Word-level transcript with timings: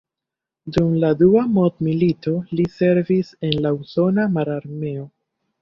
Dum 0.77 0.87
la 1.03 1.11
Dua 1.19 1.43
Mondmilito 1.57 2.35
li 2.61 2.67
servis 2.79 3.31
en 3.51 3.55
la 3.67 3.77
usona 3.85 4.29
mararmeo. 4.39 5.07